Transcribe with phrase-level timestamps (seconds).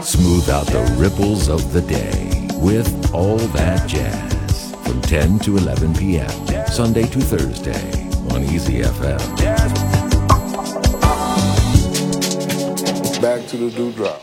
[0.00, 5.92] Smooth out the ripples of the day with All That Jazz from 10 to 11
[5.94, 6.30] p.m.
[6.68, 9.18] Sunday to Thursday on Easy FM.
[13.20, 14.20] Back to the dewdrop.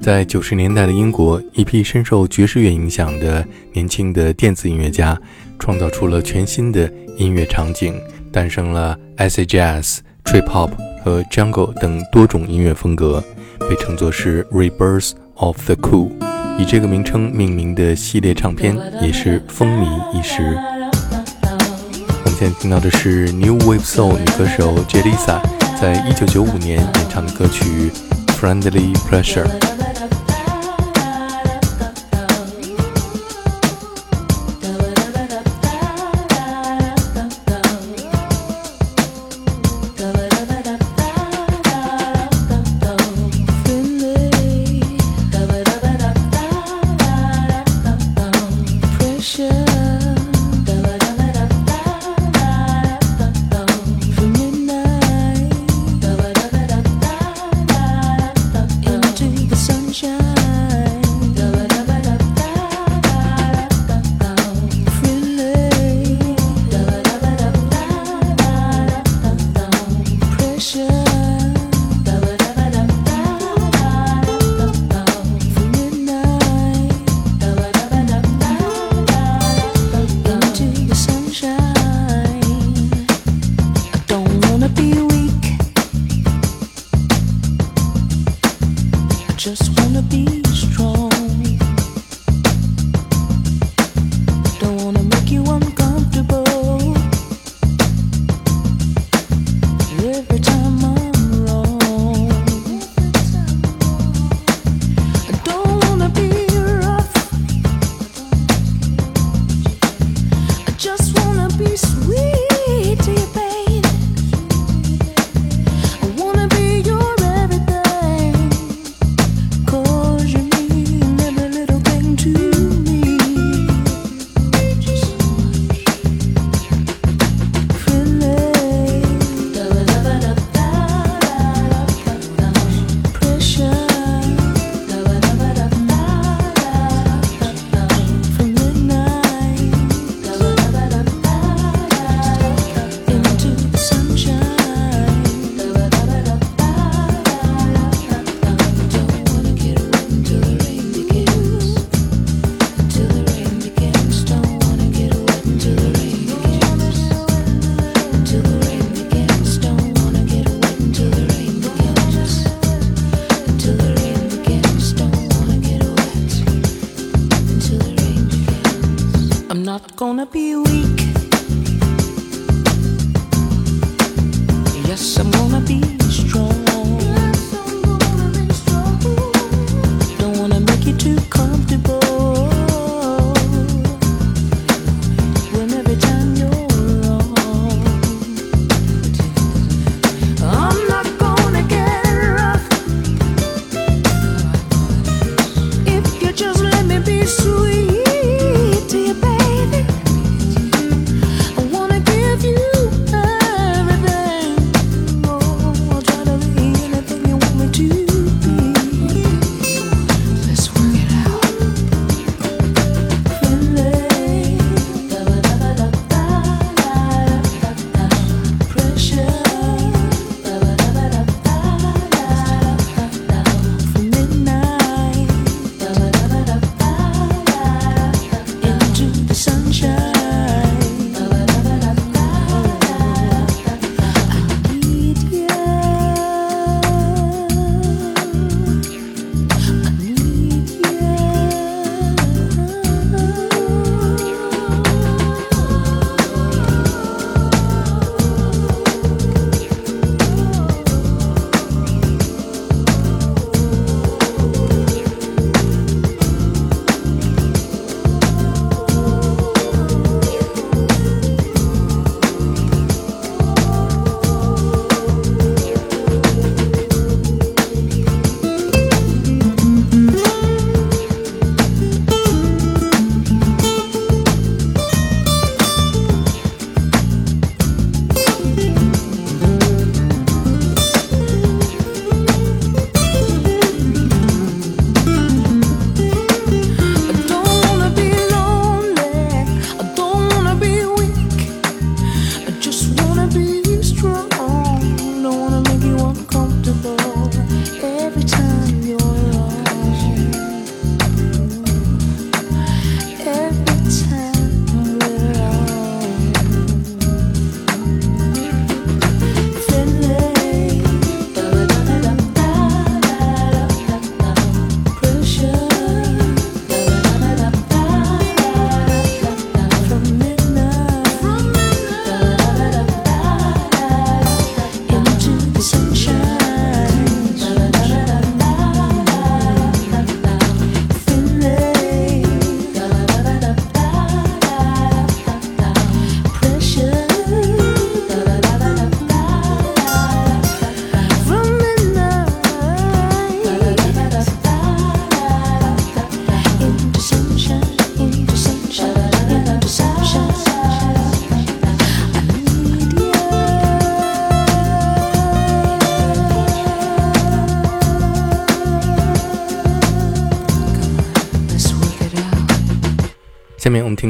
[0.00, 5.20] 在九十年代的英国，一批深受爵士乐影响的年轻的电子音乐家，
[5.58, 8.00] 创造出了全新的音乐场景，
[8.32, 10.70] 诞生了 acid jazz、trip hop
[11.04, 13.22] 和 jungle 等多种音乐风格，
[13.68, 16.10] 被称作是 rebirth of the cool。
[16.58, 20.42] 以这个名称命名的系列唱片也是风靡一时。
[20.42, 25.40] 我们现在听到的是 New Wave Soul 女歌手 Jelisa
[25.80, 27.90] 在一九九五年演唱的歌曲
[28.38, 29.44] 《Friendly Pressure》。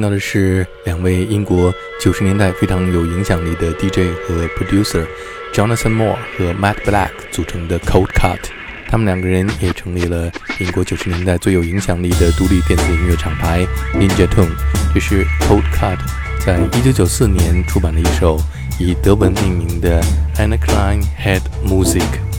[0.01, 1.71] 听到的是两位英国
[2.01, 8.39] 九十年代非常有影响力的 DJ 和 producer，Jonathan Moore 和 Matt Black 组成的 Cold Cut。
[8.89, 14.49] 他们两个人也成立了英国九十年代最有影响力的独立电子音乐厂牌 Ninja Tune。
[14.95, 15.99] 这是 Cold Cut
[16.47, 18.41] 在一九九四年出版的一首
[18.79, 20.03] 以德文命名的
[20.39, 22.30] Anna Klein Head Music。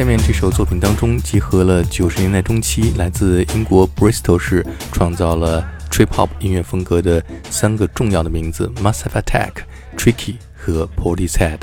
[0.00, 9.50] 下面这首作品当中集合了九十年代中期来自英国 Bristol 市创造了 Trip Hop 音乐风格的三个重要的名字：Massive Attack、
[9.98, 11.58] Tricky 和 Portishead。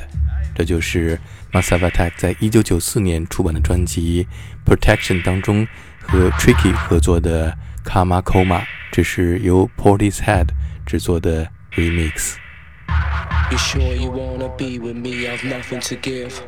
[0.56, 1.20] 这就是
[1.52, 4.28] Massive Attack 在一九九四年出版的专辑
[4.72, 5.68] 《Protection》当中
[6.04, 7.52] 和 Tricky 合作的
[7.84, 10.50] Karma Coma，这是由 Portishead
[10.86, 12.36] 制作的 Remix。
[13.50, 15.26] You sure you wanna be with me?
[15.28, 16.44] I've nothing to give.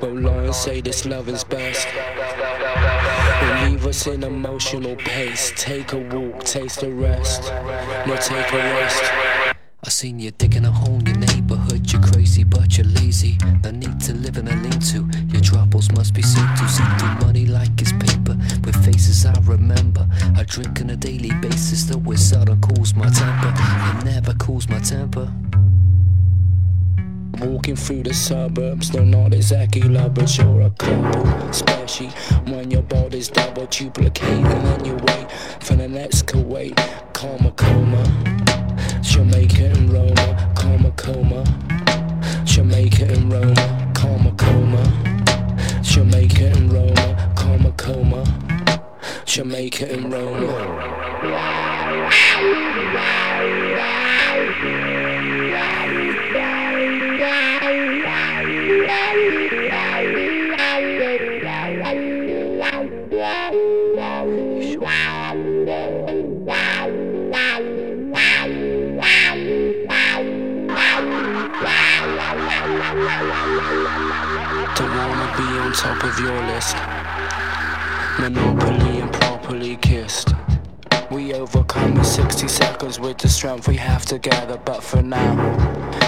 [0.00, 1.88] Lie and say this loving's best.
[3.40, 5.52] Don't leave us in emotional pace.
[5.56, 7.42] Take a walk, taste a rest.
[8.06, 9.02] No, take a rest.
[9.86, 11.92] I seen you digging a hole in your neighborhood.
[11.92, 13.36] You're crazy, but you're lazy.
[13.64, 15.10] No need to live in a lean to.
[15.32, 16.68] Your troubles must be seen to.
[16.68, 18.38] See through money like it's paper.
[18.64, 20.06] With faces I remember.
[20.36, 23.52] I drink on a daily basis, though seldom cools my temper.
[23.98, 25.32] It never cools my temper.
[27.40, 31.26] Walking through the suburbs, they're not exactly love, but you're a couple.
[31.48, 32.08] Especially
[32.50, 36.76] when your body's double duplicating and you wait for the next Kuwait.
[37.12, 38.04] Karma coma,
[39.02, 40.23] Jamaican Roma,
[83.62, 85.32] we have together, but for now,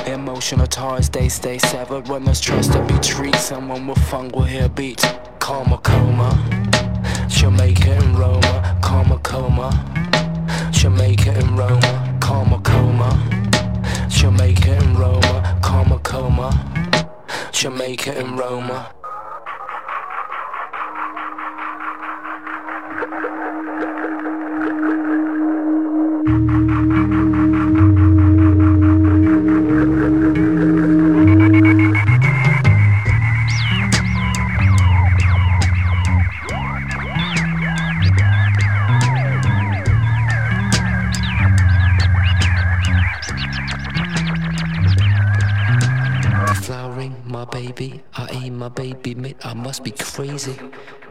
[0.07, 2.09] emotional ties they stay severed.
[2.09, 5.07] When there's trust to be treated, someone with fun will hear beats.
[5.39, 6.31] Karma coma,
[7.29, 9.71] Jamaica and Roma, karma coma,
[10.73, 13.11] Jamaica and Roma, karma coma,
[14.09, 16.51] Jamaica and Roma, karma coma,
[17.53, 18.93] Jamaica and Roma.
[26.27, 26.71] Flowering,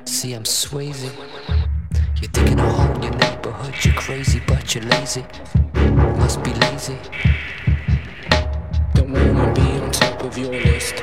[0.05, 1.11] See, I'm swayzy.
[2.21, 3.73] You're a hole in your neighborhood.
[3.83, 5.25] You're crazy, but you're lazy.
[5.73, 6.97] Must be lazy.
[8.93, 11.01] Don't wanna be on top of your list.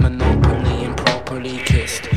[0.00, 2.08] Monopoly and properly kissed.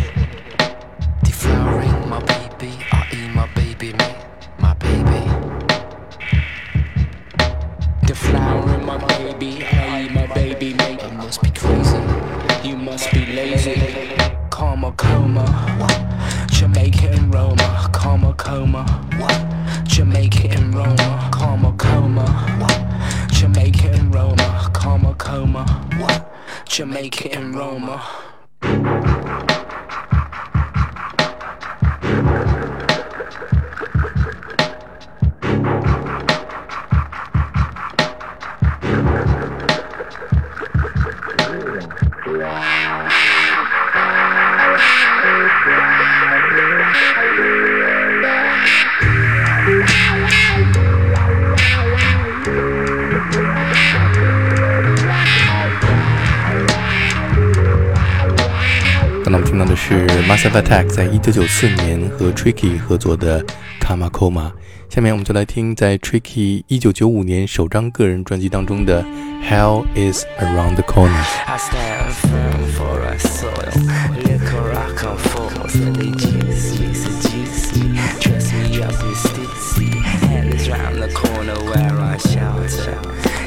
[60.27, 63.43] Massive Attack 在一九九四年和 Tricky 合作的
[63.81, 64.49] 《Karmacoma》。
[64.89, 69.03] 下面我们就来听在 Tricky 一九九五年首张个人专辑当中的
[69.43, 71.23] 《Hell Is Around the Corner》。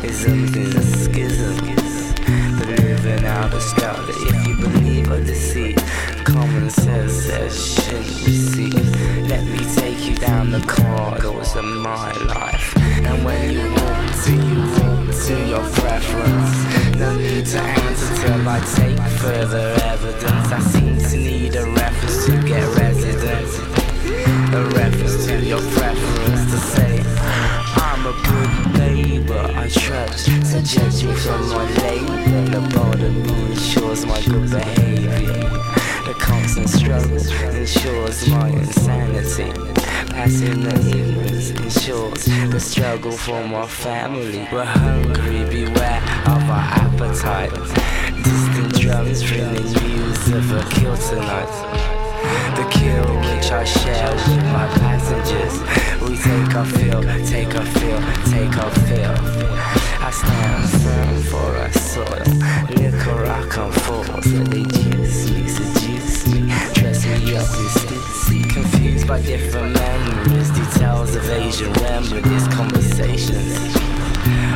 [0.03, 1.09] Is something that's
[11.57, 12.77] of my life.
[12.77, 16.97] And when you walk to, you walk to your preference.
[16.97, 20.53] No need to answer till I take further evidence.
[20.53, 23.59] I seem to need a reference to get residence.
[24.55, 27.03] A reference to your preference to say
[27.77, 29.51] I'm a good neighbor.
[29.55, 30.27] I trust.
[30.51, 32.51] So judge me from my label.
[32.51, 35.49] The border me ensures my good behavior.
[36.05, 39.86] The constant struggle ensures my insanity.
[40.19, 44.49] Ignorance ensures the struggle for my family.
[44.51, 47.53] We're hungry, beware of our appetite.
[48.25, 51.53] Distant drums ringing news of a kill tonight.
[52.57, 55.61] The kill which I share with my passengers.
[56.01, 59.17] We take our fill, take our fill, take our fill.
[60.01, 62.25] I stand firm for our soil.
[62.75, 66.41] Liquor I come for, so they juice me, seduce me,
[66.75, 68.76] dress me up in Stussy.
[69.07, 73.77] By different memories, details of Asian remedies, conversations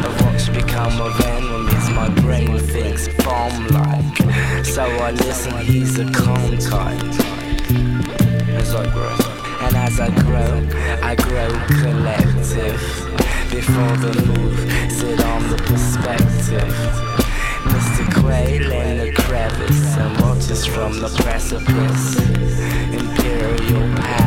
[0.05, 1.91] of what's become of enemies.
[1.91, 5.57] My brain thinks bomb like, so I listen.
[5.59, 7.01] He's a calm type
[8.59, 9.17] as I grow.
[9.61, 10.67] And as I grow,
[11.01, 12.81] I grow collective.
[13.53, 14.59] Before the move,
[14.91, 16.75] sit on the perspective.
[17.71, 18.21] Mr.
[18.21, 22.19] Quail in the crevice and watches from the precipice.
[22.93, 24.20] Imperial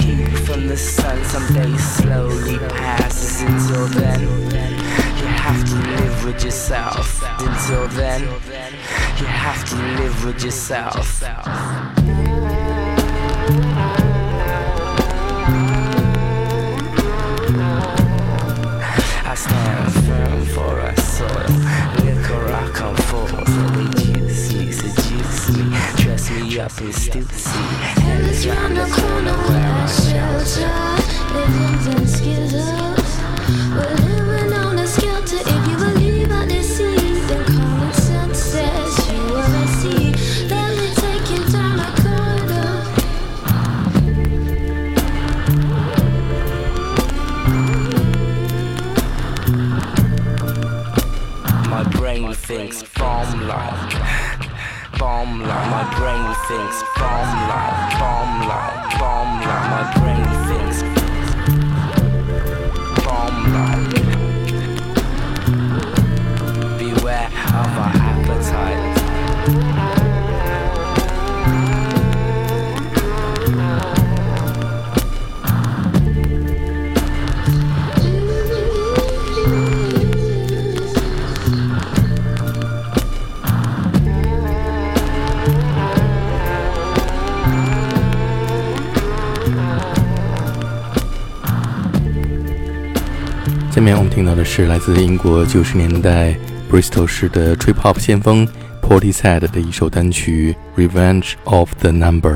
[0.00, 4.20] Heat from the sun some days slowly passes until then.
[4.20, 7.22] You have to live with yourself.
[7.40, 11.22] Until then, you have to live with yourself.
[19.22, 21.59] I stand firm for a soil.
[26.76, 28.02] Dress me up in Stussy.
[28.02, 30.70] And it's round the corner where I shelter.
[31.34, 32.68] Living's excuses.
[33.74, 34.09] We're
[56.50, 59.59] brain thinks bomb like, bomb like, bomb
[93.70, 96.34] 下面我们听到的是来自英国九十年代
[96.68, 98.46] Bristol 市的 Trip Hop 先锋
[98.82, 100.56] Portishead 的一首单曲
[100.88, 102.34] 《Revenge of the Number》。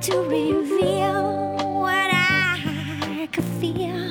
[0.00, 4.09] to reveal what I could feel.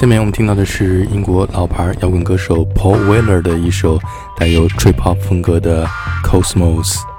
[0.00, 4.00] 下面我们听到的是英国老牌摇滚歌手 Paul Weller 的一首
[4.34, 5.86] 带有 trip hop 风格的
[6.24, 7.09] Cosmos。